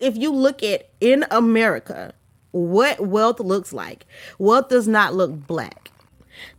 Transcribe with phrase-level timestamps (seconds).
[0.00, 2.14] If you look at in America,
[2.52, 4.06] what wealth looks like,
[4.38, 5.90] wealth does not look black.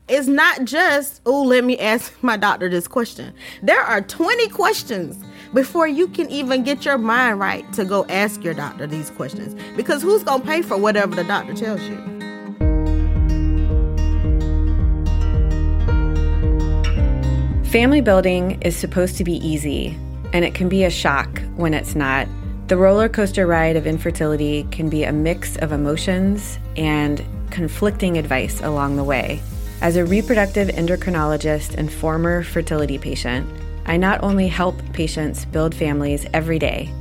[0.09, 3.33] It's not just, oh, let me ask my doctor this question.
[3.63, 5.23] There are 20 questions
[5.54, 9.56] before you can even get your mind right to go ask your doctor these questions.
[9.78, 11.96] Because who's going to pay for whatever the doctor tells you?
[17.71, 19.98] Family building is supposed to be easy,
[20.34, 22.27] and it can be a shock when it's not.
[22.70, 28.62] The roller coaster ride of infertility can be a mix of emotions and conflicting advice
[28.62, 29.41] along the way.
[29.81, 33.49] As a reproductive endocrinologist and former fertility patient,
[33.88, 36.93] I not only help patients build families every day,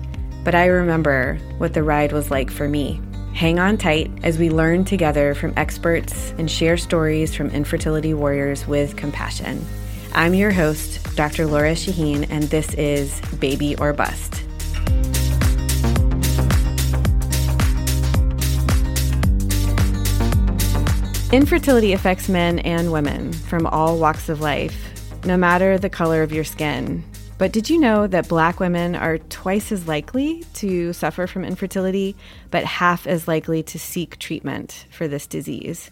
[0.42, 3.02] but I remember what the ride was like for me.
[3.34, 8.66] Hang on tight as we learn together from experts and share stories from infertility warriors
[8.66, 9.62] with compassion.
[10.14, 11.44] I'm your host, Dr.
[11.44, 14.47] Lora Shahine, and this is Baby or Bust.
[21.30, 24.74] Infertility affects men and women from all walks of life,
[25.26, 27.04] no matter the color of your skin.
[27.36, 32.16] But did you know that black women are twice as likely to suffer from infertility,
[32.50, 35.90] but half as likely to seek treatment for this disease?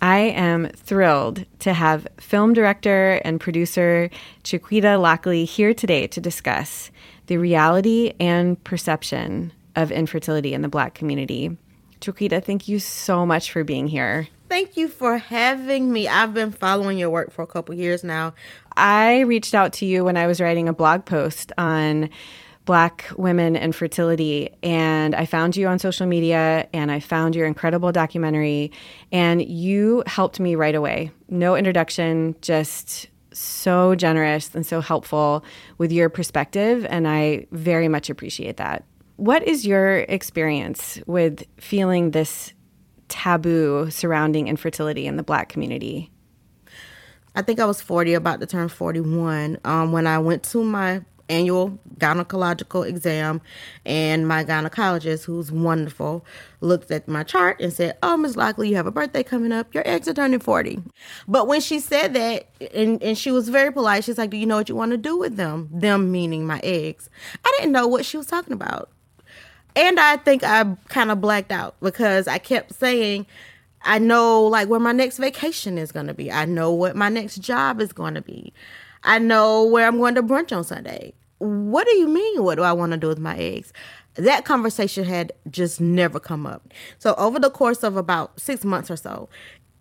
[0.00, 4.08] I am thrilled to have film director and producer
[4.44, 6.92] Chiquita Lockley here today to discuss
[7.26, 11.56] the reality and perception of infertility in the black community.
[12.00, 14.28] Chiquita, thank you so much for being here.
[14.48, 16.06] Thank you for having me.
[16.06, 18.34] I've been following your work for a couple years now.
[18.76, 22.10] I reached out to you when I was writing a blog post on
[22.64, 27.46] black women and fertility and I found you on social media and I found your
[27.46, 28.72] incredible documentary
[29.12, 31.10] and you helped me right away.
[31.28, 35.44] No introduction, just so generous and so helpful
[35.78, 38.84] with your perspective and I very much appreciate that.
[39.16, 42.52] What is your experience with feeling this
[43.08, 46.10] taboo surrounding infertility in the black community?
[47.34, 51.02] I think I was 40, about to turn 41, um, when I went to my
[51.28, 53.40] annual gynecological exam
[53.84, 56.24] and my gynecologist who's wonderful
[56.60, 59.74] looked at my chart and said oh miss lockley you have a birthday coming up.
[59.74, 60.80] Your eggs are turning 40
[61.26, 64.46] but when she said that and, and she was very polite she's like do you
[64.46, 65.68] know what you want to do with them?
[65.72, 67.10] Them meaning my eggs.
[67.44, 68.90] I didn't know what she was talking about
[69.76, 73.26] and I think I kind of blacked out because I kept saying,
[73.82, 76.32] I know like where my next vacation is going to be.
[76.32, 78.52] I know what my next job is going to be.
[79.04, 81.12] I know where I'm going to brunch on Sunday.
[81.38, 82.42] What do you mean?
[82.42, 83.72] What do I want to do with my eggs?
[84.14, 86.66] That conversation had just never come up.
[86.98, 89.28] So, over the course of about six months or so,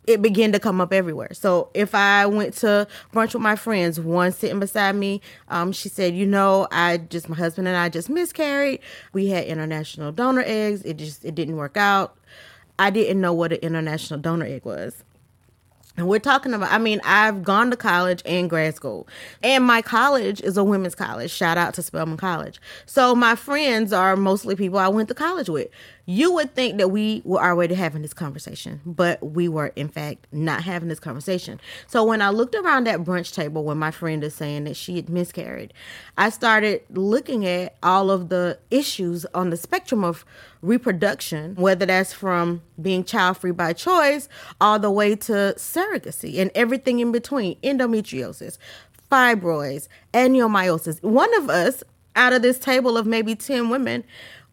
[0.08, 1.34] it began to come up everywhere.
[1.34, 5.90] So if I went to brunch with my friends, one sitting beside me, um, she
[5.90, 8.80] said, "You know, I just my husband and I just miscarried.
[9.14, 10.84] We had international donor eggs.
[10.84, 12.18] It just it didn't work out.
[12.78, 15.04] I didn't know what an international donor egg was."
[15.98, 19.08] And we're talking about, I mean, I've gone to college and grad school,
[19.42, 21.32] and my college is a women's college.
[21.32, 22.60] Shout out to Spelman College.
[22.86, 25.70] So my friends are mostly people I went to college with
[26.06, 30.28] you would think that we were already having this conversation, but we were in fact
[30.32, 31.60] not having this conversation.
[31.88, 34.98] So when I looked around that brunch table when my friend is saying that she
[34.98, 35.74] had miscarried,
[36.18, 40.26] I started looking at all of the issues on the spectrum of
[40.62, 44.30] reproduction, whether that's from being child free by choice
[44.62, 48.58] all the way to surrogacy and everything in between, endometriosis,
[49.12, 51.02] fibroids, adenomyosis.
[51.02, 51.84] One of us
[52.16, 54.04] out of this table of maybe 10 women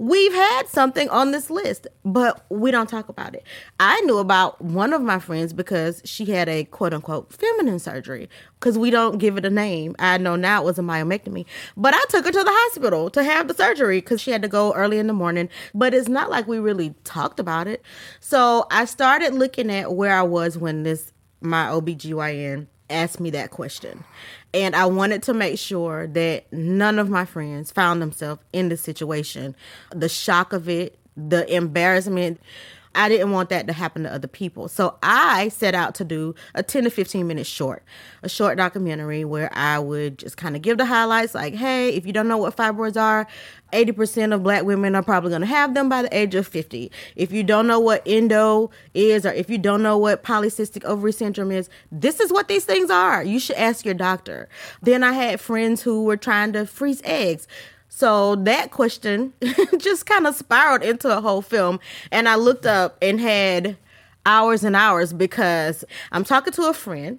[0.02, 3.44] We've had something on this list, but we don't talk about it.
[3.78, 8.28] I knew about one of my friends because she had a quote unquote feminine surgery
[8.58, 9.94] because we don't give it a name.
[10.00, 11.46] I know now it was a myomectomy,
[11.76, 14.48] but I took her to the hospital to have the surgery because she had to
[14.48, 15.48] go early in the morning.
[15.72, 17.80] But it's not like we really talked about it.
[18.18, 23.52] So I started looking at where I was when this my OBGYN asked me that
[23.52, 24.02] question.
[24.54, 28.82] And I wanted to make sure that none of my friends found themselves in this
[28.82, 29.54] situation.
[29.90, 32.40] The shock of it, the embarrassment,
[32.94, 34.68] I didn't want that to happen to other people.
[34.68, 37.82] So I set out to do a 10 to 15 minute short,
[38.22, 42.06] a short documentary where I would just kind of give the highlights like, hey, if
[42.06, 43.26] you don't know what fibroids are,
[43.72, 46.92] 80% of black women are probably going to have them by the age of 50.
[47.16, 51.12] If you don't know what endo is, or if you don't know what polycystic ovary
[51.12, 53.24] syndrome is, this is what these things are.
[53.24, 54.48] You should ask your doctor.
[54.82, 57.48] Then I had friends who were trying to freeze eggs.
[57.94, 59.34] So that question
[59.76, 61.78] just kind of spiraled into a whole film.
[62.10, 63.76] And I looked up and had
[64.24, 67.18] hours and hours because I'm talking to a friend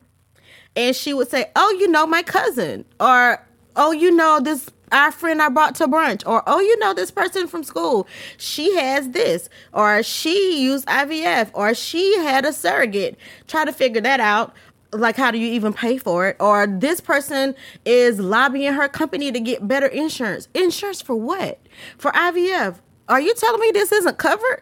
[0.76, 5.12] and she would say, Oh, you know, my cousin, or oh, you know, this our
[5.12, 9.10] friend I brought to brunch, or oh, you know, this person from school, she has
[9.10, 13.16] this, or she used IVF, or she had a surrogate.
[13.48, 14.56] Try to figure that out.
[14.94, 16.38] Like, how do you even pay for it?
[16.40, 17.56] Or this person
[17.86, 20.48] is lobbying her company to get better insurance.
[20.54, 21.60] Insurance for what?
[21.98, 22.80] For IVF.
[23.10, 24.62] Are you telling me this isn't covered?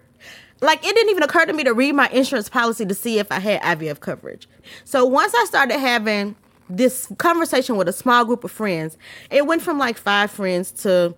[0.61, 3.31] Like, it didn't even occur to me to read my insurance policy to see if
[3.31, 4.47] I had IVF coverage.
[4.85, 6.35] So, once I started having
[6.69, 8.97] this conversation with a small group of friends,
[9.29, 11.15] it went from like five friends to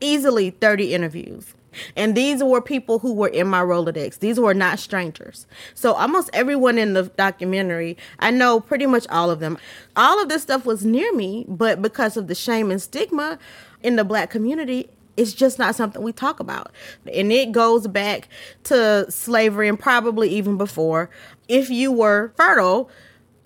[0.00, 1.54] easily 30 interviews.
[1.96, 4.18] And these were people who were in my Rolodex.
[4.18, 5.46] These were not strangers.
[5.74, 9.58] So almost everyone in the documentary, I know pretty much all of them.
[9.96, 13.38] All of this stuff was near me, but because of the shame and stigma
[13.82, 16.72] in the black community, it's just not something we talk about.
[17.12, 18.28] And it goes back
[18.64, 21.10] to slavery and probably even before.
[21.48, 22.90] If you were fertile,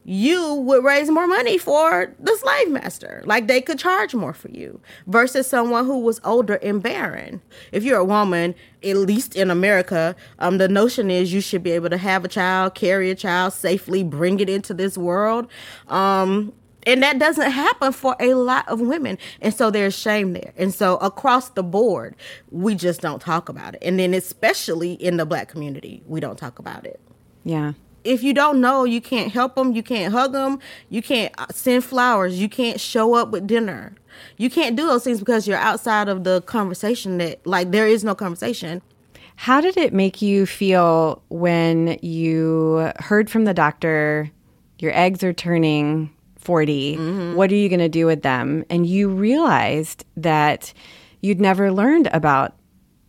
[0.04, 3.22] you would raise more money for the slave master.
[3.26, 7.42] Like they could charge more for you versus someone who was older and barren.
[7.72, 11.72] If you're a woman, at least in America, um, the notion is you should be
[11.72, 15.48] able to have a child, carry a child safely, bring it into this world.
[15.88, 16.54] Um,
[16.86, 19.18] and that doesn't happen for a lot of women.
[19.42, 20.54] And so there's shame there.
[20.56, 22.16] And so across the board,
[22.50, 23.82] we just don't talk about it.
[23.82, 26.98] And then especially in the black community, we don't talk about it.
[27.44, 27.72] Yeah
[28.04, 30.58] if you don't know, you can't help them, you can't hug them,
[30.88, 33.94] you can't uh, send flowers, you can't show up with dinner.
[34.36, 38.04] You can't do those things because you're outside of the conversation that like there is
[38.04, 38.82] no conversation.
[39.36, 44.30] How did it make you feel when you heard from the doctor
[44.78, 46.96] your eggs are turning 40?
[46.96, 47.34] Mm-hmm.
[47.36, 48.64] What are you going to do with them?
[48.68, 50.74] And you realized that
[51.22, 52.54] you'd never learned about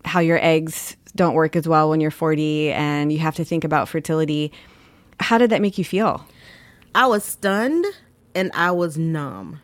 [0.06, 3.64] how your eggs don't work as well when you're 40 and you have to think
[3.64, 4.52] about fertility
[5.22, 6.26] how did that make you feel?
[6.94, 7.86] I was stunned
[8.36, 9.62] and I was numb.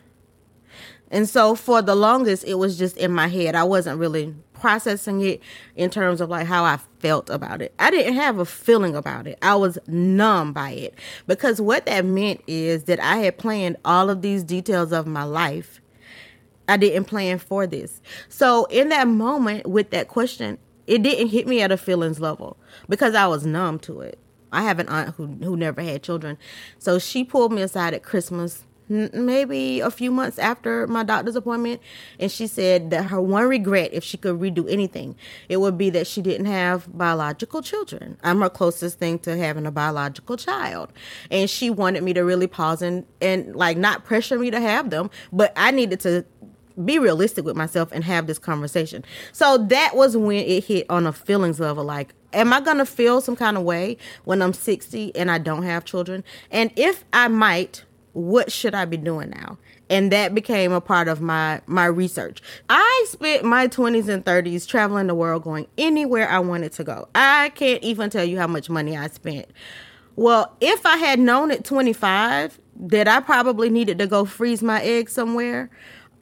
[1.10, 3.54] And so for the longest, it was just in my head.
[3.54, 5.40] I wasn't really processing it
[5.76, 7.72] in terms of like how I felt about it.
[7.78, 9.38] I didn't have a feeling about it.
[9.40, 10.94] I was numb by it
[11.26, 15.24] because what that meant is that I had planned all of these details of my
[15.24, 15.80] life.
[16.68, 18.02] I didn't plan for this.
[18.28, 22.58] So in that moment with that question, it didn't hit me at a feelings level
[22.88, 24.18] because I was numb to it.
[24.52, 26.38] I have an aunt who who never had children,
[26.78, 31.80] so she pulled me aside at Christmas, maybe a few months after my doctor's appointment,
[32.18, 35.14] and she said that her one regret, if she could redo anything,
[35.48, 38.16] it would be that she didn't have biological children.
[38.22, 40.92] I'm her closest thing to having a biological child,
[41.30, 44.90] and she wanted me to really pause and and like not pressure me to have
[44.90, 46.24] them, but I needed to
[46.84, 49.04] be realistic with myself and have this conversation.
[49.32, 52.86] So that was when it hit on a feelings level like am I going to
[52.86, 56.24] feel some kind of way when I'm 60 and I don't have children?
[56.50, 59.58] And if I might, what should I be doing now?
[59.90, 62.42] And that became a part of my my research.
[62.68, 67.08] I spent my 20s and 30s traveling the world going anywhere I wanted to go.
[67.14, 69.46] I can't even tell you how much money I spent.
[70.16, 74.82] Well, if I had known at 25 that I probably needed to go freeze my
[74.82, 75.70] eggs somewhere,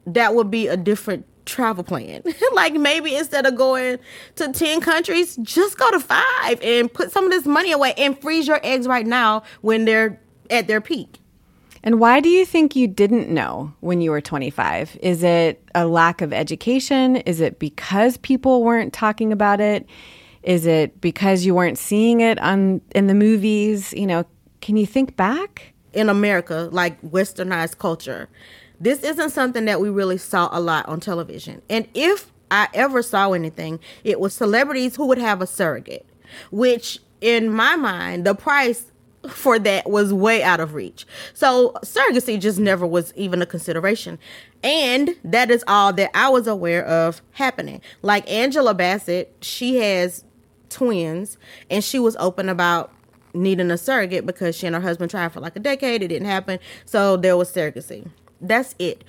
[0.05, 2.21] that would be a different travel plan.
[2.53, 3.97] like maybe instead of going
[4.35, 8.19] to 10 countries, just go to five and put some of this money away and
[8.21, 11.19] freeze your eggs right now when they're at their peak.
[11.83, 14.97] And why do you think you didn't know when you were 25?
[15.01, 17.17] Is it a lack of education?
[17.17, 19.87] Is it because people weren't talking about it?
[20.43, 23.93] Is it because you weren't seeing it on in the movies?
[23.93, 24.25] You know,
[24.61, 25.73] can you think back?
[25.93, 28.29] In America, like westernized culture,
[28.79, 31.61] this isn't something that we really saw a lot on television.
[31.69, 36.05] And if I ever saw anything, it was celebrities who would have a surrogate,
[36.51, 38.85] which in my mind, the price
[39.27, 41.05] for that was way out of reach.
[41.33, 44.19] So surrogacy just never was even a consideration.
[44.63, 47.81] And that is all that I was aware of happening.
[48.01, 50.23] Like Angela Bassett, she has
[50.69, 51.37] twins
[51.69, 52.91] and she was open about
[53.33, 56.27] needing a surrogate because she and her husband tried for like a decade, it didn't
[56.27, 56.59] happen.
[56.85, 58.09] So there was surrogacy.
[58.41, 59.03] That's it.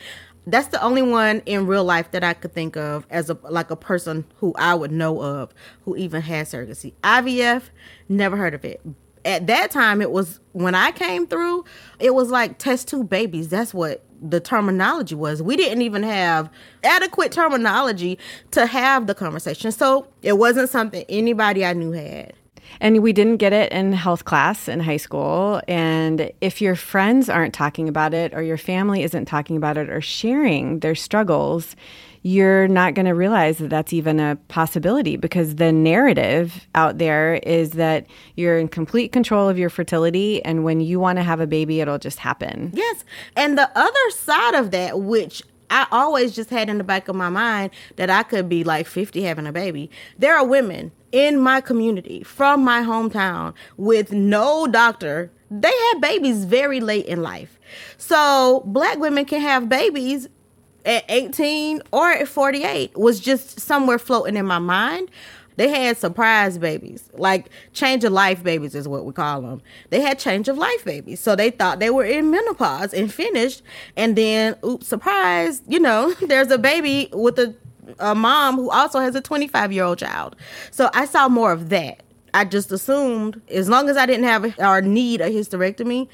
[0.47, 3.71] That's the only one in real life that I could think of as a like
[3.71, 5.53] a person who I would know of
[5.85, 6.95] who even has surrogacy.
[7.05, 7.65] IVF,
[8.09, 8.81] never heard of it.
[9.27, 11.67] At that time, it was when I came through.
[11.99, 13.49] It was like test tube babies.
[13.49, 15.43] That's what the terminology was.
[15.43, 16.51] We didn't even have
[16.83, 18.19] adequate terminology
[18.53, 19.71] to have the conversation.
[19.71, 22.33] So it wasn't something anybody I knew had.
[22.81, 25.61] And we didn't get it in health class in high school.
[25.67, 29.89] And if your friends aren't talking about it, or your family isn't talking about it,
[29.89, 31.75] or sharing their struggles,
[32.23, 37.35] you're not going to realize that that's even a possibility because the narrative out there
[37.37, 38.07] is that
[38.37, 40.45] you're in complete control of your fertility.
[40.45, 42.71] And when you want to have a baby, it'll just happen.
[42.75, 43.05] Yes.
[43.37, 47.17] And the other side of that, which I always just had in the back of
[47.17, 49.91] my mind that I could be like 50 having a baby.
[50.19, 55.31] There are women in my community from my hometown with no doctor.
[55.51, 57.59] They have babies very late in life.
[57.97, 60.29] So black women can have babies
[60.85, 65.11] at 18 or at 48 was just somewhere floating in my mind.
[65.59, 69.61] They had surprise babies, like change of life babies is what we call them.
[69.91, 71.19] They had change of life babies.
[71.19, 73.63] So they thought they were in menopause and finished.
[73.97, 77.57] And then, oops, surprise, you know, there's a baby with a,
[77.99, 80.37] a mom who also has a 25 year old child.
[80.71, 82.05] So I saw more of that.
[82.33, 86.07] I just assumed as long as I didn't have or need a hysterectomy,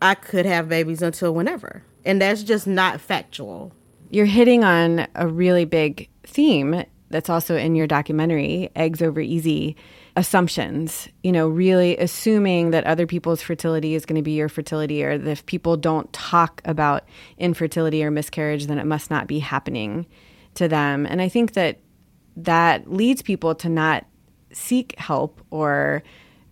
[0.00, 1.82] I could have babies until whenever.
[2.04, 3.72] And that's just not factual.
[4.10, 9.76] You're hitting on a really big theme that's also in your documentary, Eggs Over Easy
[10.16, 15.04] assumptions, you know, really assuming that other people's fertility is going to be your fertility,
[15.04, 17.04] or that if people don't talk about
[17.38, 20.06] infertility or miscarriage, then it must not be happening
[20.54, 21.06] to them.
[21.06, 21.78] And I think that
[22.36, 24.06] that leads people to not
[24.52, 26.02] seek help or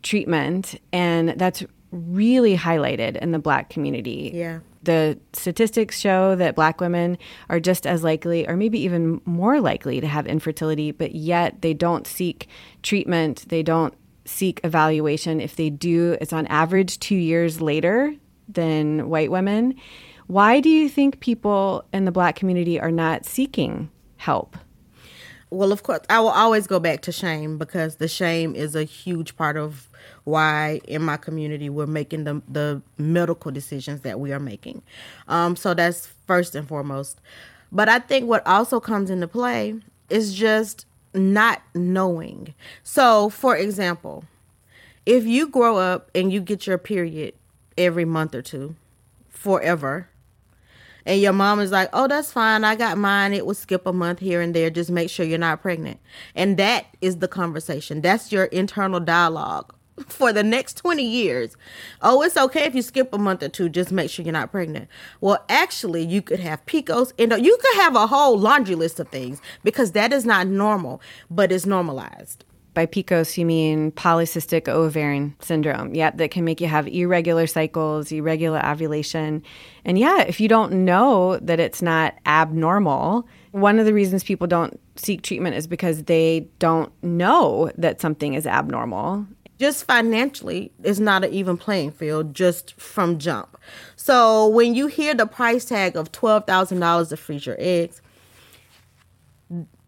[0.02, 0.80] treatment.
[0.92, 4.30] And that's really highlighted in the black community.
[4.34, 7.18] Yeah the statistics show that black women
[7.50, 11.74] are just as likely or maybe even more likely to have infertility, but yet they
[11.74, 12.48] don't seek
[12.82, 15.40] treatment, they don't seek evaluation.
[15.40, 18.14] If they do, it's on average two years later
[18.48, 19.74] than white women.
[20.26, 24.56] Why do you think people in the black community are not seeking help?
[25.50, 28.82] Well, of course, I will always go back to shame because the shame is a
[28.82, 29.88] huge part of
[30.26, 34.82] why in my community we're making the the medical decisions that we are making.
[35.28, 37.20] Um, so that's first and foremost.
[37.70, 39.76] But I think what also comes into play
[40.10, 42.54] is just not knowing.
[42.82, 44.24] So, for example,
[45.06, 47.34] if you grow up and you get your period
[47.78, 48.74] every month or two
[49.28, 50.08] forever,
[51.04, 52.64] and your mom is like, "Oh, that's fine.
[52.64, 53.32] I got mine.
[53.32, 54.70] It will skip a month here and there.
[54.70, 56.00] Just make sure you're not pregnant."
[56.34, 58.00] And that is the conversation.
[58.00, 59.75] That's your internal dialogue
[60.08, 61.56] for the next 20 years.
[62.02, 64.50] Oh, it's okay if you skip a month or two, just make sure you're not
[64.50, 64.88] pregnant.
[65.20, 69.00] Well, actually, you could have PCOS and uh, you could have a whole laundry list
[69.00, 71.00] of things because that is not normal,
[71.30, 72.44] but it's normalized.
[72.74, 75.94] By PCOS, you mean polycystic ovarian syndrome.
[75.94, 79.42] Yeah, that can make you have irregular cycles, irregular ovulation.
[79.86, 84.46] And yeah, if you don't know that it's not abnormal, one of the reasons people
[84.46, 89.26] don't seek treatment is because they don't know that something is abnormal
[89.58, 93.58] just financially it's not an even playing field just from jump
[93.96, 98.00] so when you hear the price tag of $12000 to freeze your eggs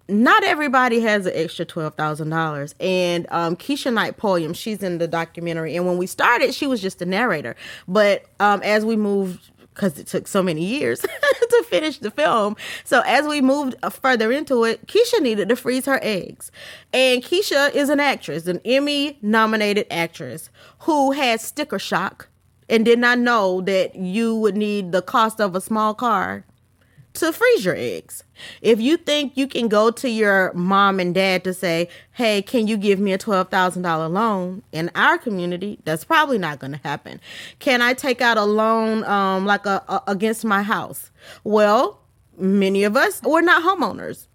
[0.09, 2.75] not everybody has an extra $12,000.
[2.81, 5.77] And um, Keshia Knight Pulliam, she's in the documentary.
[5.77, 7.55] And when we started, she was just a narrator.
[7.87, 11.01] But um, as we moved because it took so many years
[11.51, 12.57] to finish the film.
[12.85, 16.51] So as we moved uh, further into it, Keshia needed to freeze her eggs.
[16.93, 22.29] And Keshia is an actress, an Emmy nominated actress who had sticker shock
[22.69, 26.45] and did not know that you would need the cost of a small car
[27.19, 28.25] to freeze your eggs.
[28.63, 32.67] If you think you can go to your mom and dad to say, hey, can
[32.67, 35.79] you give me a $12,000 loan in our community?
[35.85, 37.21] That's probably not going to happen.
[37.59, 41.11] Can I take out a loan um, like a, a, against my house?
[41.45, 42.01] Well,
[42.39, 44.27] many of us, we're not homeowners.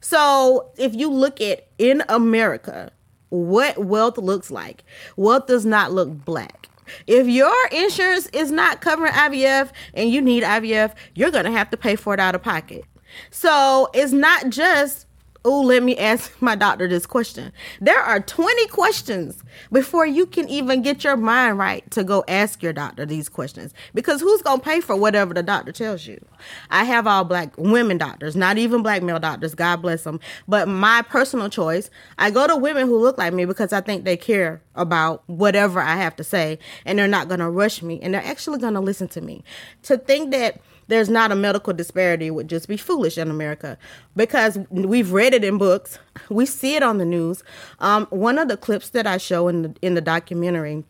[0.00, 2.92] So if you look at in America,
[3.30, 4.84] what wealth looks like,
[5.16, 6.69] wealth does not look black.
[7.06, 11.70] If your insurance is not covering IVF and you need IVF, you're going to have
[11.70, 12.84] to pay for it out of pocket.
[13.30, 15.06] So it's not just
[15.44, 17.52] oh, let me ask my doctor this question.
[17.80, 19.42] There are 20 questions
[19.72, 23.72] before you can even get your mind right to go ask your doctor these questions
[23.94, 26.22] because who's going to pay for whatever the doctor tells you?
[26.70, 30.20] I have all black women doctors, not even black male doctors, God bless them.
[30.46, 34.04] But my personal choice, I go to women who look like me because I think
[34.04, 38.00] they care about whatever I have to say and they're not going to rush me
[38.02, 39.42] and they're actually going to listen to me.
[39.84, 43.78] To think that there's not a medical disparity would just be foolish in America
[44.14, 47.42] because we've read it in books, we see it on the news.
[47.78, 50.84] Um, one of the clips that I show in the in the documentary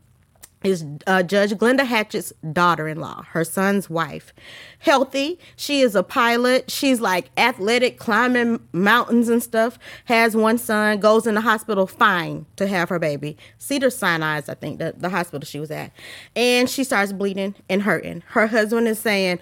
[0.63, 4.35] is uh, Judge Glenda Hatchett's daughter-in-law, her son's wife.
[4.79, 6.71] Healthy, she is a pilot.
[6.71, 9.79] She's like athletic, climbing mountains and stuff.
[10.05, 13.39] Has one son, goes in the hospital fine to have her baby.
[13.57, 15.93] Cedar Sinai, I think, the, the hospital she was at,
[16.37, 18.23] and she starts bleeding and hurting.
[18.29, 19.39] Her husband is saying,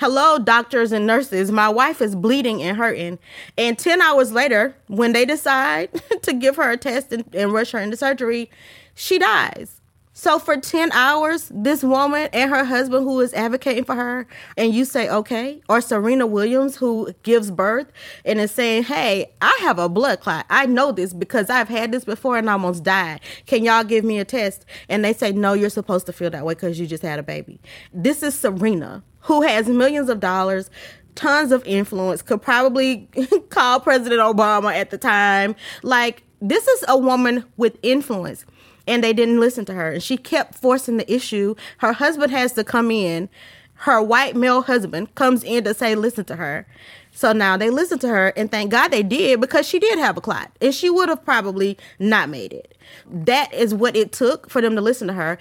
[0.00, 1.50] Hello, doctors and nurses.
[1.50, 3.18] My wife is bleeding and hurting.
[3.56, 5.90] And 10 hours later, when they decide
[6.22, 8.48] to give her a test and, and rush her into surgery,
[8.94, 9.80] she dies.
[10.12, 14.72] So for 10 hours, this woman and her husband who is advocating for her, and
[14.72, 17.90] you say, okay, or Serena Williams who gives birth
[18.24, 20.46] and is saying, hey, I have a blood clot.
[20.48, 23.20] I know this because I've had this before and almost died.
[23.46, 24.64] Can y'all give me a test?
[24.88, 27.24] And they say, no, you're supposed to feel that way because you just had a
[27.24, 27.60] baby.
[27.92, 30.70] This is Serena who has millions of dollars,
[31.14, 33.06] tons of influence, could probably
[33.50, 35.54] call President Obama at the time.
[35.82, 38.46] Like, this is a woman with influence
[38.86, 39.92] and they didn't listen to her.
[39.92, 41.56] And she kept forcing the issue.
[41.76, 43.28] Her husband has to come in.
[43.74, 46.66] Her white male husband comes in to say, listen to her.
[47.12, 50.16] So now they listen to her, and thank God they did because she did have
[50.16, 52.78] a clot, and she would have probably not made it.
[53.10, 55.38] That is what it took for them to listen to her.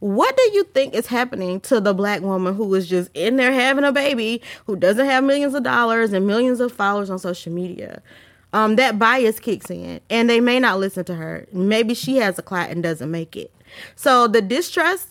[0.00, 3.52] What do you think is happening to the black woman who is just in there
[3.52, 7.52] having a baby, who doesn't have millions of dollars and millions of followers on social
[7.52, 8.02] media?
[8.54, 11.46] um, that bias kicks in and they may not listen to her.
[11.52, 13.52] Maybe she has a clot and doesn't make it.
[13.96, 15.08] So the distrust,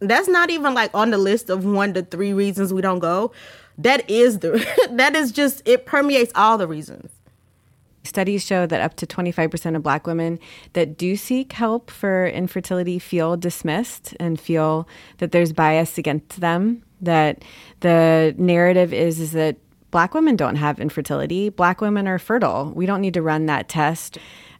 [0.00, 3.30] that's not even like on the list of one to three reasons we don't go.
[3.76, 7.10] That is the that is just it permeates all the reasons.
[8.02, 10.38] Studies show that up to 25% of black women
[10.72, 14.88] that do seek help for infertility feel dismissed and feel
[15.18, 16.82] that there's bias against them.
[17.02, 17.44] That
[17.80, 19.56] the narrative is, is that
[19.90, 21.50] black women don't have infertility.
[21.50, 22.72] Black women are fertile.
[22.74, 24.18] We don't need to run that test.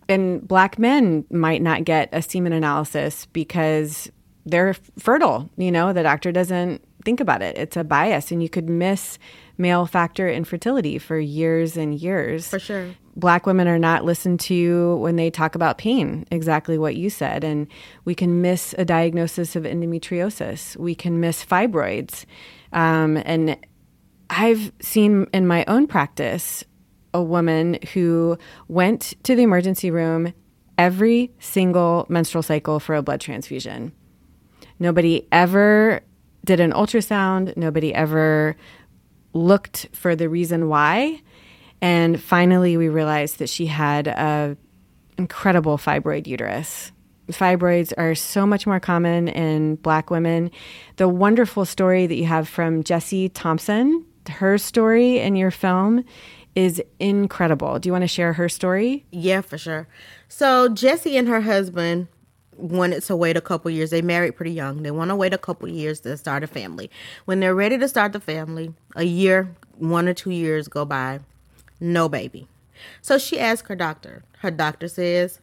[0.09, 4.11] And black men might not get a semen analysis because
[4.45, 5.49] they're fertile.
[5.57, 7.57] You know, the doctor doesn't think about it.
[7.57, 9.19] It's a bias, and you could miss
[9.59, 12.49] male factor infertility for years and years.
[12.49, 12.95] For sure.
[13.17, 17.45] Black women are not listened to when they talk about pain, exactly what you said.
[17.45, 17.67] And
[18.05, 20.77] we can miss a diagnosis of endometriosis.
[20.77, 22.25] We can miss fibroids.
[22.73, 23.59] Um, and
[24.31, 26.65] I've seen in my own practice
[27.13, 28.39] a woman who
[28.69, 30.33] went to the emergency room
[30.79, 33.93] every single menstrual cycle for a blood transfusion.
[34.79, 36.01] Nobody ever
[36.45, 38.57] did an ultrasound, nobody ever
[39.33, 41.21] looked for the reason why.
[41.83, 44.57] And finally we realized that she had a
[45.19, 46.93] incredible fibroid uterus.
[47.29, 50.51] Fibroids are so much more common in black women.
[50.97, 56.05] The wonderful story that you have from Jessie Thompson her story in your film
[56.55, 57.79] is incredible.
[57.79, 59.07] Do you want to share her story?
[59.11, 59.89] Yeah, for sure.
[60.29, 62.09] So Jessie and her husband
[62.61, 63.91] wanted to wait a couple years.
[63.91, 64.83] They married pretty young.
[64.83, 66.91] They want to wait a couple years to start a family.
[67.25, 71.21] When they're ready to start the family, a year, one or two years go by,
[71.81, 72.47] no baby.
[73.03, 74.23] So she asked her doctor.
[74.39, 75.41] Her doctor says,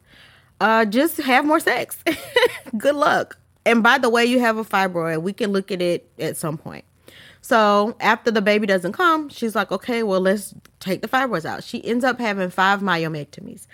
[0.59, 2.03] uh, just have more sex.
[2.77, 3.37] Good luck.
[3.65, 5.21] And by the way, you have a fibroid.
[5.21, 6.85] We can look at it at some point.
[7.41, 11.63] So after the baby doesn't come, she's like, okay, well, let's take the fibroids out.
[11.63, 13.67] She ends up having five myomectomies.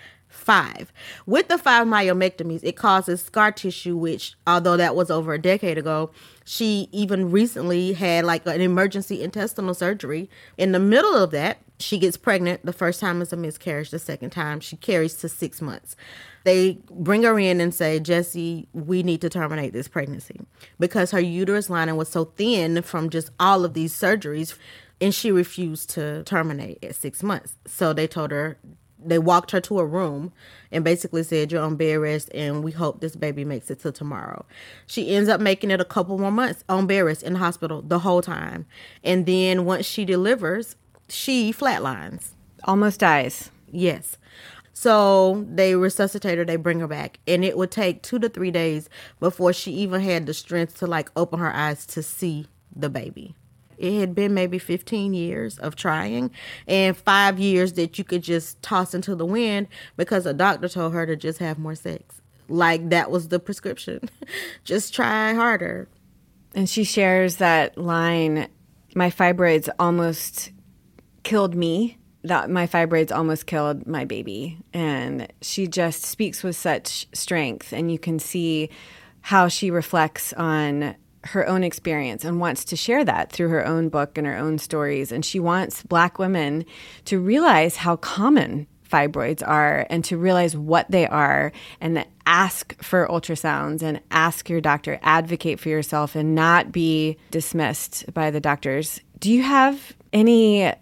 [0.44, 0.92] Five.
[1.24, 5.78] With the five myomectomies, it causes scar tissue, which, although that was over a decade
[5.78, 6.10] ago,
[6.44, 10.28] she even recently had like an emergency intestinal surgery.
[10.58, 12.64] In the middle of that, she gets pregnant.
[12.64, 15.96] The first time is a miscarriage, the second time, she carries to six months
[16.44, 20.40] they bring her in and say, Jesse, we need to terminate this pregnancy
[20.78, 24.56] because her uterus lining was so thin from just all of these surgeries.
[25.00, 27.56] And she refused to terminate at six months.
[27.66, 28.58] So they told her,
[29.04, 30.32] they walked her to a room
[30.72, 33.92] and basically said, You're on bed rest and we hope this baby makes it till
[33.92, 34.44] tomorrow.
[34.86, 37.82] She ends up making it a couple more months on bed rest in the hospital
[37.82, 38.66] the whole time.
[39.02, 40.76] And then once she delivers,
[41.08, 42.30] she flatlines.
[42.64, 43.50] Almost dies.
[43.70, 44.16] Yes.
[44.72, 47.20] So they resuscitate her, they bring her back.
[47.26, 48.88] And it would take two to three days
[49.20, 53.34] before she even had the strength to like open her eyes to see the baby.
[53.78, 56.30] It had been maybe 15 years of trying
[56.66, 60.92] and five years that you could just toss into the wind because a doctor told
[60.92, 62.20] her to just have more sex.
[62.48, 64.08] Like that was the prescription.
[64.64, 65.88] just try harder.
[66.54, 68.48] And she shares that line
[68.94, 70.52] My fibroids almost
[71.24, 74.58] killed me that my fibroids almost killed my baby.
[74.72, 77.72] And she just speaks with such strength.
[77.72, 78.70] And you can see
[79.20, 83.88] how she reflects on her own experience and wants to share that through her own
[83.88, 85.10] book and her own stories.
[85.12, 86.64] And she wants Black women
[87.06, 93.08] to realize how common fibroids are and to realize what they are and ask for
[93.08, 99.00] ultrasounds and ask your doctor, advocate for yourself and not be dismissed by the doctors.
[99.18, 100.72] Do you have any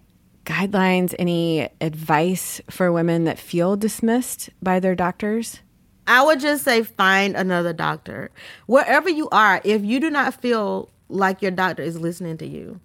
[0.44, 5.60] guidelines, any advice for women that feel dismissed by their doctors?
[6.06, 8.30] I would just say find another doctor.
[8.66, 12.80] Wherever you are, if you do not feel like your doctor is listening to you,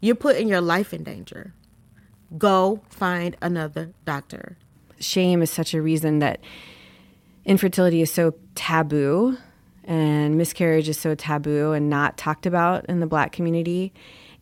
[0.00, 1.52] you're putting your life in danger.
[2.38, 4.56] Go find another doctor.
[4.98, 6.40] Shame is such a reason that
[7.44, 9.36] infertility is so taboo
[9.84, 13.92] and miscarriage is so taboo and not talked about in the black community.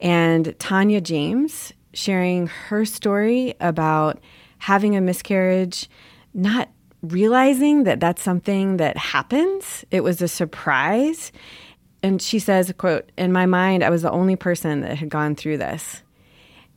[0.00, 4.20] And Tanya James sharing her story about
[4.58, 5.88] having a miscarriage,
[6.32, 6.68] not
[7.04, 9.84] realizing that that's something that happens.
[9.90, 11.32] It was a surprise.
[12.02, 15.34] And she says, quote, in my mind, I was the only person that had gone
[15.34, 16.02] through this.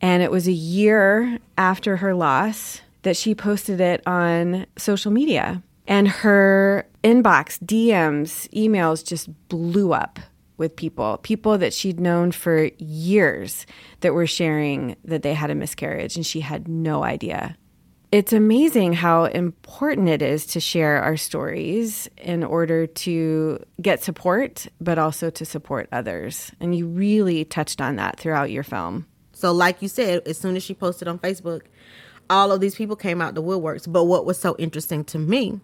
[0.01, 5.63] And it was a year after her loss that she posted it on social media.
[5.87, 10.19] And her inbox, DMs, emails just blew up
[10.57, 13.65] with people, people that she'd known for years
[14.01, 17.55] that were sharing that they had a miscarriage and she had no idea.
[18.17, 24.65] It's amazing how important it is to share our stories in order to get support,
[24.82, 26.51] but also to support others.
[26.60, 29.06] And you really touched on that throughout your film.
[29.34, 31.65] So, like you said, as soon as she posted on Facebook,
[32.27, 33.86] all of these people came out the woodworks.
[33.88, 35.60] But what was so interesting to me,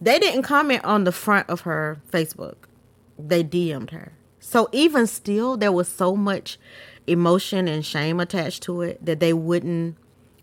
[0.00, 2.68] they didn't comment on the front of her Facebook
[3.18, 4.12] they DM'd her.
[4.38, 6.60] So even still, there was so much
[7.08, 9.96] emotion and shame attached to it that they wouldn't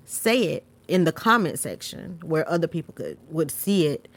[0.04, 4.08] say it in the comment section where other people could would see it.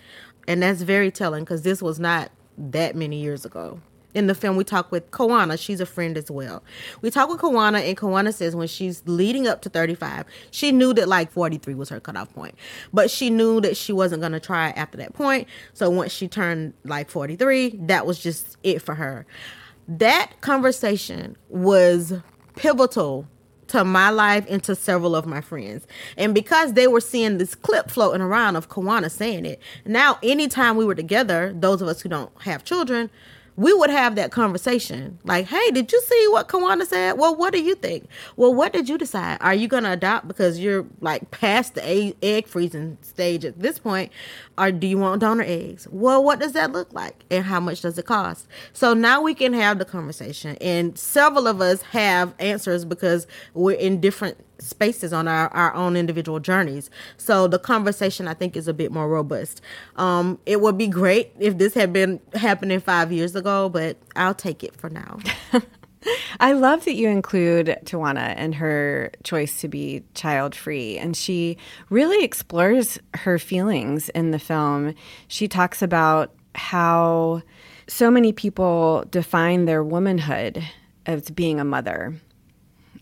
[0.46, 3.80] And that's very telling because this was not that many years ago
[4.14, 5.58] in the film, we talk with Kawana.
[5.58, 6.62] She's a friend as well.
[7.02, 10.94] We talk with Kawana, and Kawana says when she's leading up to 35, she knew
[10.94, 12.54] that like 43 was her cutoff point,
[12.92, 15.48] but she knew that she wasn't to try after that point.
[15.74, 19.26] So once she turned like 43, that was just it for her.
[19.88, 22.14] That conversation was
[22.56, 23.26] pivotal
[23.68, 25.86] to my life and to several of my friends.
[26.16, 30.76] And because they were seeing this clip floating around of Kawana saying it, now anytime
[30.76, 33.10] we were together, those of us who don't have children,
[33.56, 35.18] we would have that conversation.
[35.24, 37.12] Like, hey, did you see what Kawana said?
[37.12, 38.08] Well, what do you think?
[38.36, 39.38] Well, what did you decide?
[39.40, 43.78] Are you going to adopt because you're like past the egg freezing stage at this
[43.78, 44.10] point?
[44.58, 45.86] Or do you want donor eggs?
[45.90, 47.24] Well, what does that look like?
[47.30, 48.48] And how much does it cost?
[48.72, 50.56] So now we can have the conversation.
[50.60, 55.96] And several of us have answers because we're in different spaces on our, our own
[55.96, 56.90] individual journeys.
[57.16, 59.60] So the conversation I think is a bit more robust.
[59.96, 64.34] Um, it would be great if this had been happening five years ago, but I'll
[64.34, 65.18] take it for now.
[66.40, 70.98] I love that you include Tawana and her choice to be child free.
[70.98, 71.56] And she
[71.90, 74.94] really explores her feelings in the film.
[75.28, 77.42] She talks about how
[77.86, 80.62] so many people define their womanhood
[81.06, 82.14] as being a mother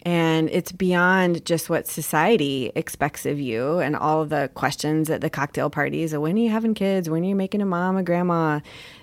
[0.02, 5.30] and it's beyond just what society expects of you and all the questions at the
[5.30, 8.02] cocktail parties of when are you having kids when are you making a mom a
[8.02, 8.60] grandma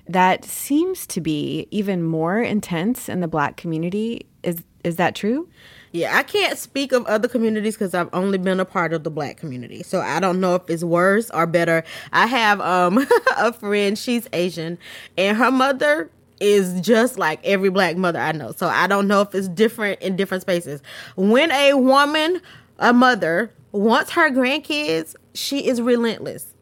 [0.07, 5.47] that seems to be even more intense in the black community is is that true
[5.91, 9.09] yeah, I can't speak of other communities because I've only been a part of the
[9.09, 9.81] black community.
[9.81, 11.83] So I don't know if it's worse or better.
[12.13, 13.07] I have um
[13.37, 14.77] a friend, she's Asian,
[15.17, 18.51] and her mother is just like every black mother I know.
[18.51, 20.81] So I don't know if it's different in different spaces.
[21.15, 22.41] When a woman,
[22.77, 26.53] a mother, wants her grandkids, she is relentless,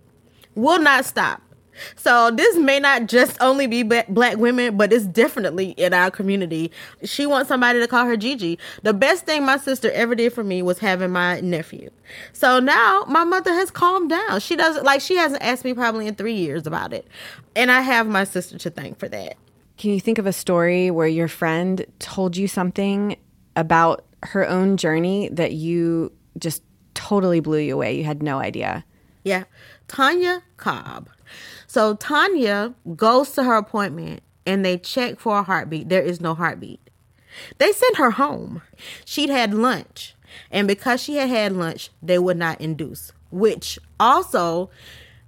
[0.55, 1.41] will not stop.
[1.95, 6.71] So this may not just only be black women, but it's definitely in our community.
[7.03, 8.57] She wants somebody to call her Gigi.
[8.81, 11.91] The best thing my sister ever did for me was having my nephew.
[12.33, 14.39] So now my mother has calmed down.
[14.39, 17.05] She doesn't like she hasn't asked me probably in 3 years about it.
[17.55, 19.37] And I have my sister to thank for that.
[19.77, 23.17] Can you think of a story where your friend told you something
[23.55, 26.63] about her own journey that you just
[26.93, 27.97] totally blew you away?
[27.97, 28.83] You had no idea.
[29.23, 29.43] Yeah.
[29.87, 31.09] Tanya Cobb.
[31.67, 35.89] So Tanya goes to her appointment and they check for a heartbeat.
[35.89, 36.79] There is no heartbeat.
[37.57, 38.61] They sent her home.
[39.05, 40.15] She'd had lunch.
[40.49, 44.69] And because she had had lunch, they would not induce, which also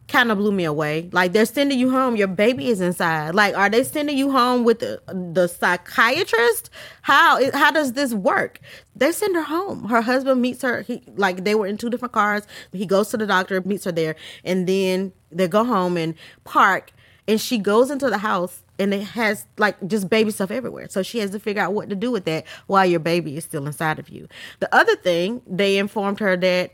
[0.10, 1.10] kind of blew me away.
[1.14, 3.36] Like they're sending you home, your baby is inside.
[3.36, 6.70] Like, are they sending you home with the, the psychiatrist?
[7.04, 8.60] How how does this work?
[8.96, 9.86] They send her home.
[9.86, 10.82] Her husband meets her.
[10.82, 12.46] He like they were in two different cars.
[12.74, 16.92] He goes to the doctor, meets her there, and then they go home and park.
[17.28, 20.88] And she goes into the house and it has like just baby stuff everywhere.
[20.90, 23.44] So she has to figure out what to do with that while your baby is
[23.44, 24.28] still inside of you.
[24.60, 26.72] The other thing, they informed her that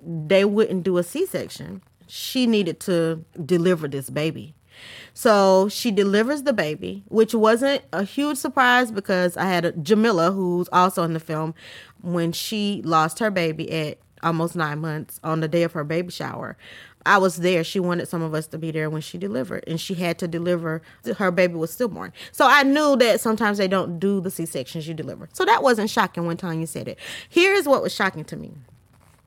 [0.00, 4.54] they wouldn't do a C section she needed to deliver this baby.
[5.14, 10.30] So she delivers the baby, which wasn't a huge surprise because I had a, Jamila,
[10.30, 11.54] who's also in the film,
[12.02, 16.10] when she lost her baby at almost nine months on the day of her baby
[16.10, 16.56] shower.
[17.06, 17.64] I was there.
[17.64, 20.28] She wanted some of us to be there when she delivered, and she had to
[20.28, 20.82] deliver.
[21.16, 24.86] Her baby was stillborn, so I knew that sometimes they don't do the C sections
[24.86, 25.28] you deliver.
[25.32, 26.98] So that wasn't shocking when Tanya said it.
[27.28, 28.52] Here is what was shocking to me.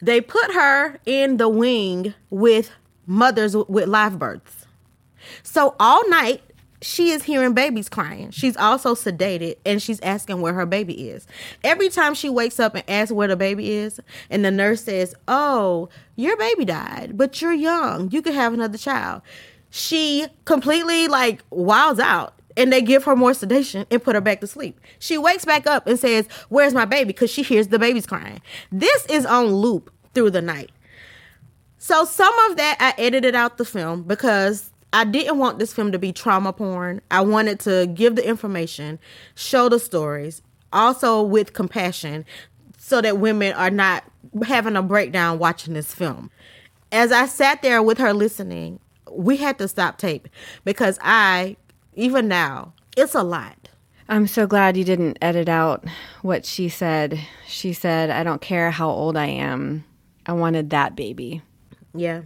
[0.02, 2.72] They put her in the wing with
[3.06, 4.66] mothers with live births.
[5.44, 6.42] So all night,
[6.82, 8.32] she is hearing babies crying.
[8.32, 11.28] She's also sedated and she's asking where her baby is.
[11.64, 14.00] Every time she wakes up and asks where the baby is,
[14.32, 18.10] and the nurse says, Oh, your baby died, but you're young.
[18.12, 19.22] You could have another child.
[19.70, 24.42] She completely like wilds out and they give her more sedation and put her back
[24.42, 24.80] to sleep.
[25.00, 27.08] She wakes back up and says, Where's my baby?
[27.08, 28.42] Because she hears the baby's crying.
[28.72, 30.72] This is on loop through the night.
[31.78, 35.92] So some of that I edited out the film because I didn't want this film
[35.94, 37.02] to be trauma porn.
[37.10, 39.00] I wanted to give the information,
[39.36, 40.42] show the stories,
[40.74, 42.26] also with compassion,
[42.78, 44.04] so that women are not
[44.46, 46.30] having a breakdown watching this film.
[46.92, 50.28] As I sat there with her listening, we had to stop tape
[50.66, 51.56] because I,
[51.94, 53.70] even now, it's a lot.
[54.10, 55.86] I'm so glad you didn't edit out
[56.22, 57.20] what she said.
[57.48, 59.86] She said, I don't care how old I am.
[60.26, 61.42] I wanted that baby.
[61.94, 62.24] Yeah.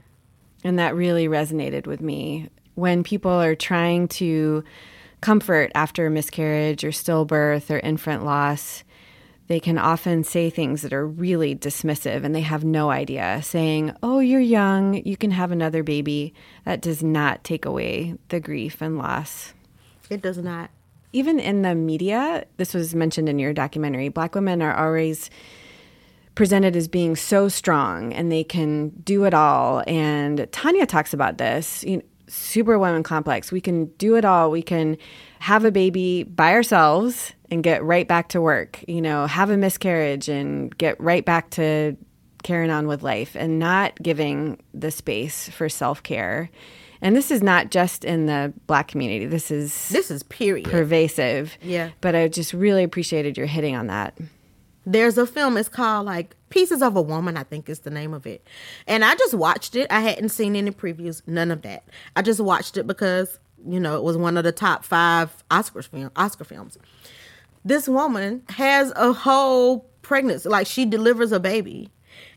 [0.64, 2.50] And that really resonated with me.
[2.74, 4.64] When people are trying to
[5.22, 8.84] comfort after a miscarriage or stillbirth or infant loss,
[9.48, 13.42] they can often say things that are really dismissive and they have no idea.
[13.44, 16.34] Saying, Oh, you're young, you can have another baby.
[16.66, 19.54] That does not take away the grief and loss.
[20.10, 20.72] It does not.
[21.14, 25.30] Even in the media, this was mentioned in your documentary, Black women are always
[26.34, 29.84] presented as being so strong and they can do it all.
[29.88, 31.84] And Tanya talks about this.
[31.84, 33.52] You know, superwoman complex.
[33.52, 34.52] We can do it all.
[34.52, 34.98] We can
[35.40, 38.84] have a baby by ourselves and get right back to work.
[38.88, 41.96] You know, have a miscarriage and get right back to
[42.44, 46.50] carrying on with life and not giving the space for self care.
[47.02, 49.26] And this is not just in the black community.
[49.26, 51.58] This is this is period pervasive.
[51.62, 51.90] Yeah.
[52.02, 54.18] But I just really appreciated your hitting on that.
[54.86, 58.14] There's a film, it's called like Pieces of a Woman, I think is the name
[58.14, 58.48] of it.
[58.88, 59.88] And I just watched it.
[59.92, 61.84] I hadn't seen any previews, none of that.
[62.16, 65.88] I just watched it because, you know, it was one of the top five Oscars
[65.88, 66.78] film Oscar films.
[67.64, 71.90] This woman has a whole pregnancy, like she delivers a baby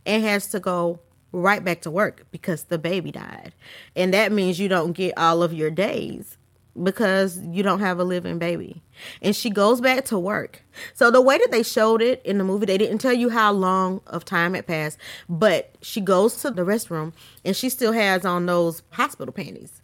[0.07, 1.01] and has to go
[1.33, 3.53] right back to work because the baby died.
[3.95, 6.38] And that means you don't get all of your days
[6.83, 8.83] because you don't have a living baby.
[9.23, 10.63] And she goes back to work.
[10.95, 13.53] So the way that they showed it in the movie, they didn't tell you how
[13.53, 17.13] long of time had passed, but she goes to the restroom
[17.45, 19.83] and she still has on those hospital panties.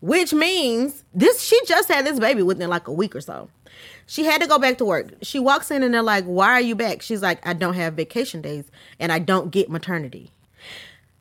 [0.00, 3.48] Which means this she just had this baby within like a week or so.
[4.06, 5.12] She had to go back to work.
[5.22, 7.94] She walks in and they're like, "Why are you back?" She's like, "I don't have
[7.94, 8.64] vacation days
[8.98, 10.32] and I don't get maternity."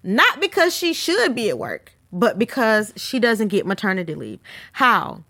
[0.03, 4.39] Not because she should be at work, but because she doesn't get maternity leave.
[4.73, 5.23] How?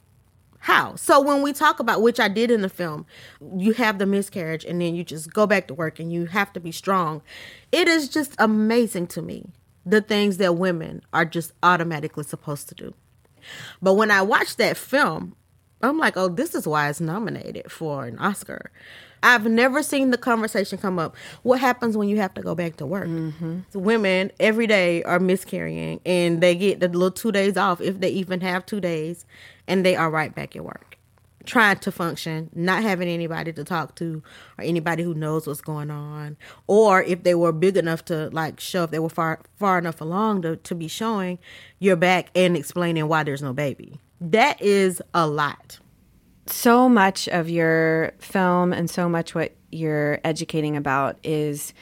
[0.59, 0.95] How?
[0.95, 3.05] So when we talk about which I did in the film,
[3.55, 6.53] you have the miscarriage and then you just go back to work and you have
[6.53, 7.21] to be strong.
[7.71, 9.49] It is just amazing to me
[9.85, 12.93] the things that women are just automatically supposed to do.
[13.81, 15.35] But when I watched that film,
[15.81, 18.71] I'm like, oh, this is why it's nominated for an Oscar.
[19.23, 21.15] I've never seen the conversation come up.
[21.43, 23.07] What happens when you have to go back to work?
[23.07, 23.59] Mm-hmm.
[23.69, 27.99] So women every day are miscarrying and they get the little two days off, if
[27.99, 29.25] they even have two days,
[29.67, 30.97] and they are right back at work.
[31.43, 34.21] Trying to function, not having anybody to talk to
[34.57, 36.37] or anybody who knows what's going on.
[36.67, 40.01] Or if they were big enough to like show, if they were far far enough
[40.01, 41.39] along to, to be showing,
[41.79, 43.99] you're back and explaining why there's no baby.
[44.19, 45.79] That is a lot
[46.51, 51.73] so much of your film and so much what you're educating about is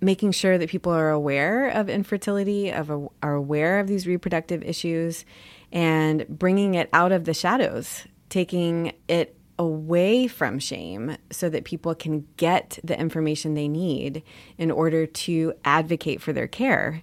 [0.00, 4.62] making sure that people are aware of infertility, of a, are aware of these reproductive
[4.62, 5.24] issues,
[5.72, 11.94] and bringing it out of the shadows, taking it away from shame so that people
[11.94, 14.22] can get the information they need
[14.56, 17.02] in order to advocate for their care.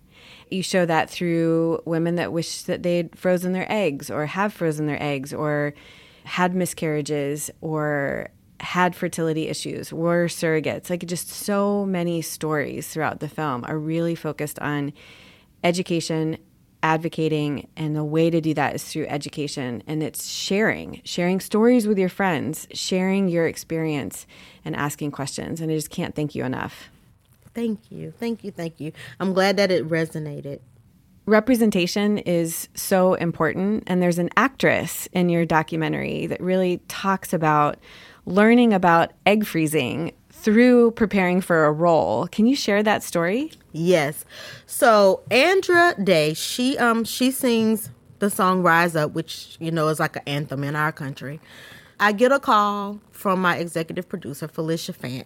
[0.50, 4.88] You show that through women that wish that they'd frozen their eggs or have frozen
[4.88, 5.76] their eggs or
[6.28, 10.90] had miscarriages or had fertility issues, were surrogates.
[10.90, 14.92] Like just so many stories throughout the film are really focused on
[15.64, 16.38] education,
[16.84, 19.84] advocating, and the way to do that is through education.
[19.88, 24.28] And it's sharing, sharing stories with your friends, sharing your experience,
[24.66, 25.62] and asking questions.
[25.62, 26.90] And I just can't thank you enough.
[27.54, 28.12] Thank you.
[28.20, 28.52] Thank you.
[28.52, 28.92] Thank you.
[29.20, 30.60] I'm glad that it resonated
[31.28, 33.84] representation is so important.
[33.86, 37.78] And there's an actress in your documentary that really talks about
[38.26, 42.28] learning about egg freezing through preparing for a role.
[42.28, 43.52] Can you share that story?
[43.74, 44.26] Yes.
[44.66, 50.00] So Andra Day, she um she sings the song Rise Up, which you know is
[50.00, 51.40] like an anthem in our country.
[52.00, 55.26] I get a call from my executive producer, Felicia Fant.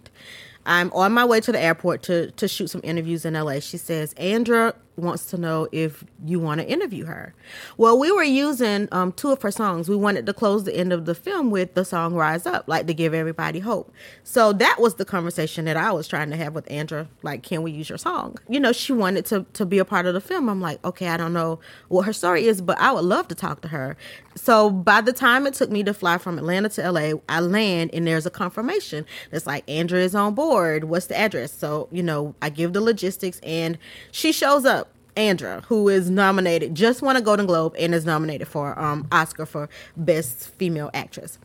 [0.65, 3.59] I'm on my way to the airport to, to shoot some interviews in LA.
[3.59, 7.33] She says, Andra wants to know if you want to interview her.
[7.77, 9.89] Well, we were using um, two of her songs.
[9.89, 12.87] We wanted to close the end of the film with the song Rise Up, like
[12.87, 13.93] to give everybody hope.
[14.23, 17.07] So that was the conversation that I was trying to have with Andra.
[17.23, 18.37] Like, can we use your song?
[18.47, 20.49] You know, she wanted to, to be a part of the film.
[20.49, 23.35] I'm like, okay, I don't know what her story is, but I would love to
[23.35, 23.97] talk to her.
[24.35, 27.91] So by the time it took me to fly from Atlanta to LA, I land
[27.93, 30.85] and there's a confirmation It's like, Andra is on board.
[30.85, 31.51] What's the address?
[31.51, 33.77] So, you know, I give the logistics and
[34.11, 34.89] she shows up.
[35.17, 39.45] Andra, who is nominated, just won a Golden Globe and is nominated for um, Oscar
[39.45, 39.67] for
[39.97, 41.37] Best Female Actress.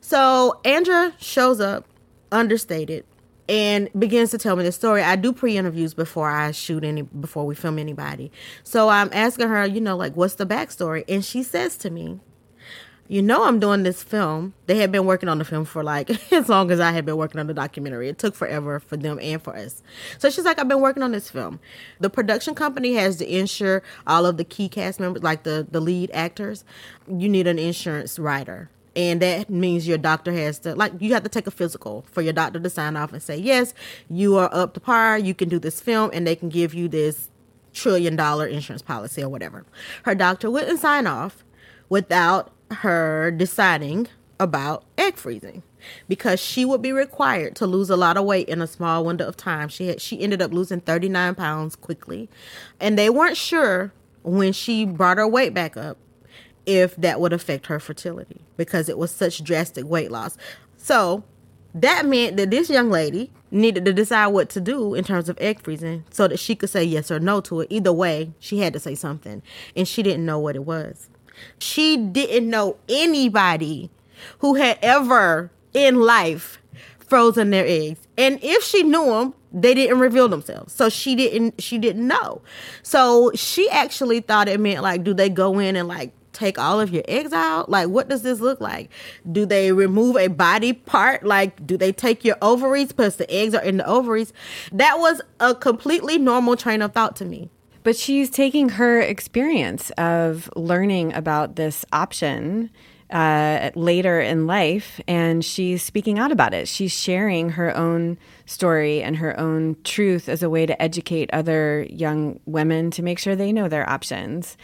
[0.00, 1.84] So Andra shows up,
[2.32, 3.04] understated,
[3.48, 5.02] and begins to tell me the story.
[5.02, 8.30] I do pre-interviews before I shoot any before we film anybody.
[8.64, 11.04] So I'm asking her, you know, like what's the backstory?
[11.08, 12.20] And she says to me,
[13.08, 14.54] you know I'm doing this film.
[14.66, 17.16] They had been working on the film for like as long as I had been
[17.16, 18.08] working on the documentary.
[18.08, 19.82] It took forever for them and for us.
[20.18, 21.60] So she's like, I've been working on this film.
[22.00, 25.80] The production company has to insure all of the key cast members, like the, the
[25.80, 26.64] lead actors.
[27.08, 28.70] You need an insurance writer.
[28.96, 32.22] And that means your doctor has to, like, you have to take a physical for
[32.22, 33.74] your doctor to sign off and say, yes,
[34.08, 35.18] you are up to par.
[35.18, 37.28] You can do this film, and they can give you this
[37.74, 39.66] trillion dollar insurance policy or whatever.
[40.04, 41.44] Her doctor wouldn't sign off
[41.90, 44.08] without her deciding
[44.40, 45.62] about egg freezing
[46.08, 49.28] because she would be required to lose a lot of weight in a small window
[49.28, 49.68] of time.
[49.68, 52.30] She had, she ended up losing 39 pounds quickly.
[52.80, 55.98] And they weren't sure when she brought her weight back up
[56.66, 60.36] if that would affect her fertility because it was such drastic weight loss.
[60.76, 61.24] So
[61.74, 65.38] that meant that this young lady needed to decide what to do in terms of
[65.40, 67.68] egg freezing so that she could say yes or no to it.
[67.70, 69.42] Either way, she had to say something,
[69.76, 71.08] and she didn't know what it was.
[71.58, 73.90] She didn't know anybody
[74.38, 76.60] who had ever in life
[76.98, 78.00] frozen their eggs.
[78.16, 80.72] And if she knew them, they didn't reveal themselves.
[80.72, 82.42] So she didn't she didn't know.
[82.82, 86.80] So she actually thought it meant like do they go in and like take all
[86.80, 87.68] of your eggs out?
[87.68, 88.90] Like what does this look like?
[89.30, 91.24] Do they remove a body part?
[91.24, 94.32] Like do they take your ovaries because the eggs are in the ovaries?
[94.72, 97.50] That was a completely normal train of thought to me.
[97.82, 102.70] But she's taking her experience of learning about this option
[103.10, 106.66] uh, later in life and she's speaking out about it.
[106.66, 111.86] She's sharing her own story and her own truth as a way to educate other
[111.88, 114.56] young women to make sure they know their options.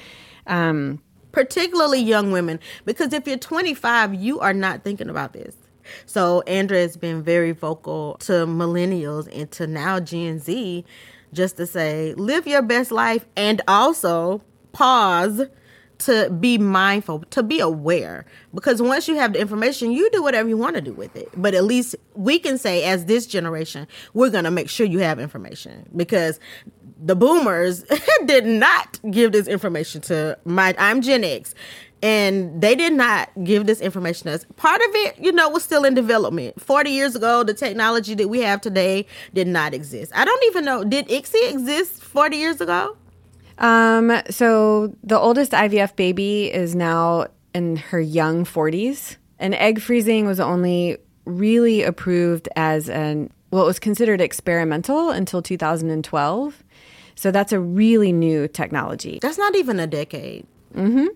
[0.46, 1.00] Um,
[1.32, 5.56] Particularly young women, because if you're 25, you are not thinking about this.
[6.06, 10.84] So Andra has been very vocal to millennials and to now Gen Z
[11.32, 14.42] just to say live your best life and also
[14.72, 15.42] pause
[16.06, 18.24] to be mindful, to be aware.
[18.54, 21.28] Because once you have the information, you do whatever you want to do with it.
[21.36, 25.00] But at least we can say, as this generation, we're going to make sure you
[25.00, 26.40] have information because
[27.04, 27.84] the boomers
[28.26, 31.54] did not give this information to my, I'm Gen X
[32.02, 34.44] and they did not give this information to us.
[34.56, 36.60] Part of it, you know, was still in development.
[36.60, 40.10] 40 years ago, the technology that we have today did not exist.
[40.14, 42.96] I don't even know, did ICSI exist 40 years ago?
[43.58, 50.26] Um, so the oldest IVF baby is now in her young 40s, and egg freezing
[50.26, 56.64] was only really approved as an what was considered experimental until 2012.
[57.14, 59.18] So that's a really new technology.
[59.20, 60.46] That's not even a decade.
[60.74, 61.08] Mm-hmm.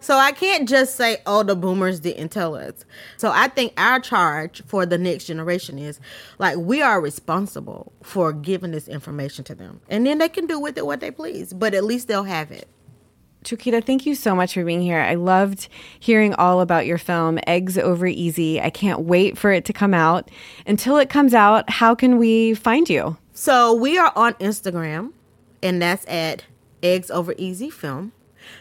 [0.00, 2.84] So I can't just say, oh, the boomers didn't tell us.
[3.16, 6.00] So I think our charge for the next generation is
[6.38, 9.80] like we are responsible for giving this information to them.
[9.88, 12.50] And then they can do with it what they please, but at least they'll have
[12.50, 12.68] it.
[13.44, 14.98] Chiquita, thank you so much for being here.
[14.98, 15.68] I loved
[16.00, 18.58] hearing all about your film, Eggs Over Easy.
[18.58, 20.30] I can't wait for it to come out.
[20.66, 23.18] Until it comes out, how can we find you?
[23.34, 25.12] So we are on Instagram,
[25.62, 26.44] and that's at
[26.82, 28.12] Eggs Over Easy Film.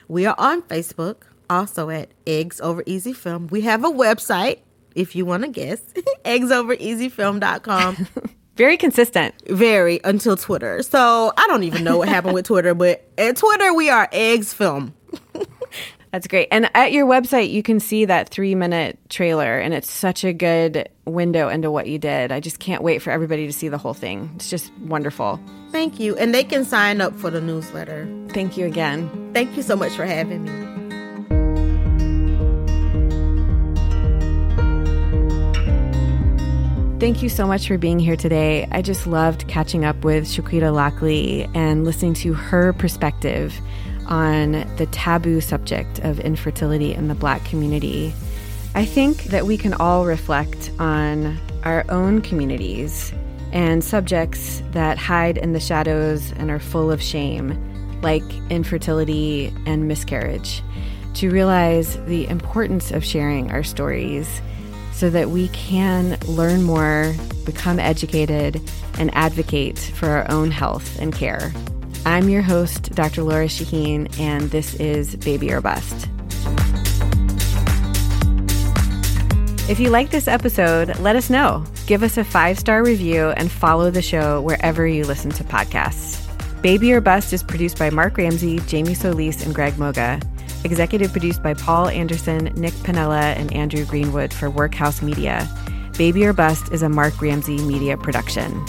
[0.08, 3.48] We are on Facebook, also at Eggs Over Easy Film.
[3.48, 4.60] We have a website,
[4.96, 5.82] if you want to guess,
[6.26, 8.08] eggsovereasyfilm.com.
[8.56, 9.34] Very consistent.
[9.48, 10.84] Very until Twitter.
[10.84, 14.54] So I don't even know what happened with Twitter, but at Twitter we are Eggs
[14.54, 14.94] Film.
[16.12, 16.50] That's great.
[16.52, 20.32] And at your website, you can see that three minute trailer, and it's such a
[20.32, 22.32] good window into what you did.
[22.32, 24.30] I just can't wait for everybody to see the whole thing.
[24.36, 25.40] It's just wonderful.
[25.74, 26.16] Thank you.
[26.18, 28.08] And they can sign up for the newsletter.
[28.30, 29.32] Thank you again.
[29.34, 30.52] Thank you so much for having me.
[37.00, 38.68] Thank you so much for being here today.
[38.72, 43.60] I just loved catching up with Chiquita Lockley and listening to her perspective
[44.06, 48.14] on the taboo subject of infertility in the Black community.
[48.76, 53.12] I think that we can all reflect on our own communities
[53.54, 57.70] and subjects that hide in the shadows and are full of shame
[58.02, 60.62] like infertility and miscarriage,
[61.14, 64.42] to realize the importance of sharing our stories
[64.92, 68.62] so that we can learn more, become educated,
[69.00, 71.54] and advocate for our own health and care.
[72.06, 73.24] I'm your host, Dr.
[73.24, 76.10] Lora Shahine, and this is Baby or Bust.
[79.70, 81.64] If you like this episode, let us know.
[81.86, 86.22] Give us a five star review and follow the show wherever you listen to podcasts.
[86.62, 90.22] Baby or Bust is produced by Mark Ramsey, Jaime Solis, and Greg Moga.
[90.64, 95.46] Executive produced by Paul Anderson, Nick Panella, and Andrew Greenwood for Workhouse Media.
[95.98, 98.66] Baby or Bust is a Mark Ramsey media production.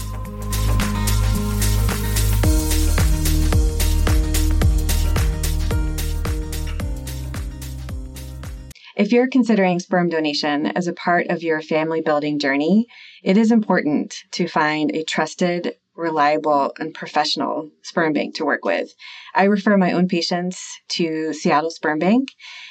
[8.96, 12.86] If you're considering sperm donation as a part of your family building journey,
[13.24, 18.94] it is important to find a trusted, reliable, and professional sperm bank to work with.
[19.34, 22.28] I refer my own patients to Seattle Sperm Bank,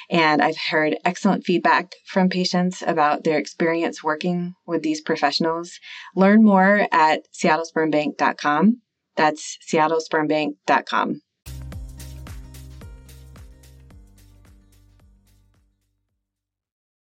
[0.08, 5.78] and I've heard excellent feedback from patients about their experience working with these professionals.
[6.16, 8.80] Learn more at seattlespermbank.com.
[9.16, 11.20] That's seattlespermbank.com.